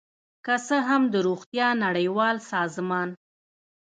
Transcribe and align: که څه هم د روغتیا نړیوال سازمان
که 0.45 0.53
څه 0.67 0.77
هم 0.87 1.01
د 1.13 1.15
روغتیا 1.27 1.67
نړیوال 1.85 2.35
سازمان 2.51 3.09